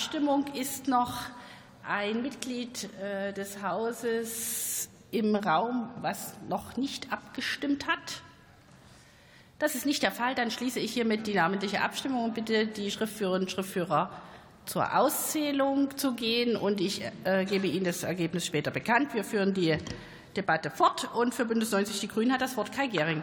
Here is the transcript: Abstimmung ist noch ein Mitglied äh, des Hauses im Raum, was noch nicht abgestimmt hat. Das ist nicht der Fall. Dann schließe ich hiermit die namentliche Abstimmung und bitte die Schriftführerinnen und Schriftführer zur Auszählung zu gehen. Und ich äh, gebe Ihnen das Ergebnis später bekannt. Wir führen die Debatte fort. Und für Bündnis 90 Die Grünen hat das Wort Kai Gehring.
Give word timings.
Abstimmung 0.00 0.46
ist 0.54 0.88
noch 0.88 1.12
ein 1.86 2.22
Mitglied 2.22 2.88
äh, 3.02 3.34
des 3.34 3.62
Hauses 3.62 4.88
im 5.10 5.36
Raum, 5.36 5.90
was 6.00 6.32
noch 6.48 6.78
nicht 6.78 7.12
abgestimmt 7.12 7.86
hat. 7.86 8.22
Das 9.58 9.74
ist 9.74 9.84
nicht 9.84 10.02
der 10.02 10.10
Fall. 10.10 10.34
Dann 10.34 10.50
schließe 10.50 10.80
ich 10.80 10.94
hiermit 10.94 11.26
die 11.26 11.34
namentliche 11.34 11.82
Abstimmung 11.82 12.24
und 12.24 12.34
bitte 12.34 12.66
die 12.66 12.90
Schriftführerinnen 12.90 13.42
und 13.42 13.50
Schriftführer 13.50 14.10
zur 14.64 14.96
Auszählung 14.96 15.94
zu 15.98 16.14
gehen. 16.14 16.56
Und 16.56 16.80
ich 16.80 17.02
äh, 17.24 17.44
gebe 17.44 17.66
Ihnen 17.66 17.84
das 17.84 18.02
Ergebnis 18.02 18.46
später 18.46 18.70
bekannt. 18.70 19.12
Wir 19.12 19.22
führen 19.22 19.52
die 19.52 19.76
Debatte 20.34 20.70
fort. 20.70 21.10
Und 21.14 21.34
für 21.34 21.44
Bündnis 21.44 21.72
90 21.72 22.00
Die 22.00 22.08
Grünen 22.08 22.32
hat 22.32 22.40
das 22.40 22.56
Wort 22.56 22.72
Kai 22.72 22.86
Gehring. 22.86 23.22